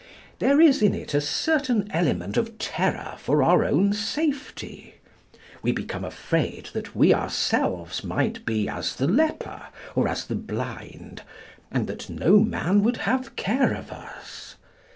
There 0.39 0.59
is 0.59 0.81
in 0.81 0.95
it 0.95 1.13
a 1.13 1.21
certain 1.21 1.87
element 1.91 2.35
of 2.35 2.57
terror 2.57 3.13
for 3.19 3.43
our 3.43 3.63
own 3.63 3.93
safety. 3.93 4.95
We 5.61 5.71
become 5.73 6.03
afraid 6.03 6.71
that 6.73 6.95
we 6.95 7.13
ourselves 7.13 8.03
might 8.03 8.43
be 8.43 8.67
as 8.67 8.95
the 8.95 9.05
leper 9.07 9.61
or 9.93 10.07
as 10.07 10.25
the 10.25 10.33
blind, 10.33 11.21
and 11.71 11.85
that 11.85 12.09
no 12.09 12.39
man 12.39 12.81
would 12.81 12.97
have 13.05 13.35
care 13.35 13.75
of 13.75 13.91
us. 13.91 14.55